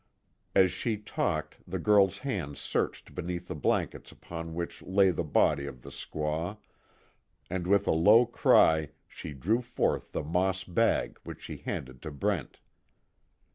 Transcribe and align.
As 0.55 0.71
she 0.71 0.97
talked, 0.97 1.59
the 1.67 1.77
girl's 1.77 2.17
hands 2.17 2.57
searched 2.59 3.13
beneath 3.13 3.47
the 3.47 3.53
blankets 3.53 4.11
upon 4.11 4.55
which 4.55 4.81
lay 4.81 5.11
the 5.11 5.23
body 5.23 5.67
of 5.67 5.83
the 5.83 5.91
squaw 5.91 6.57
and 7.51 7.67
with 7.67 7.85
a 7.85 7.91
low 7.91 8.25
cry 8.25 8.89
she 9.07 9.33
drew 9.35 9.61
forth 9.61 10.11
the 10.11 10.23
moss 10.23 10.63
bag 10.63 11.19
which 11.23 11.43
she 11.43 11.57
handed 11.57 12.01
to 12.01 12.09
Brent. 12.09 12.57